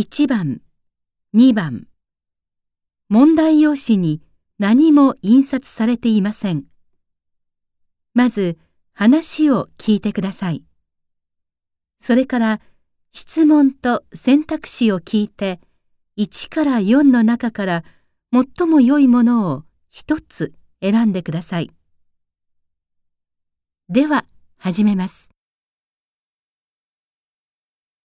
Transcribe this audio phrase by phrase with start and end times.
[0.00, 0.60] 1番、
[1.34, 1.88] 2番。
[3.08, 4.22] 問題用紙に
[4.60, 6.66] 何も印刷されていません。
[8.14, 8.58] まず
[8.92, 10.62] 話を聞いてください。
[12.00, 12.60] それから
[13.10, 15.58] 質問と選択肢を聞いて
[16.16, 17.84] 1から4の中から
[18.32, 21.72] 最も良いものを一つ選んでください。
[23.88, 24.26] では
[24.58, 25.37] 始めます。